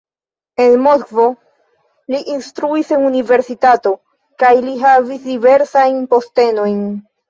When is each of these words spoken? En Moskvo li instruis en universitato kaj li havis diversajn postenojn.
En 0.63 0.77
Moskvo 0.85 1.25
li 2.15 2.23
instruis 2.37 2.91
en 2.97 3.07
universitato 3.13 3.95
kaj 4.45 4.55
li 4.67 4.77
havis 4.89 5.25
diversajn 5.33 6.07
postenojn. 6.19 6.87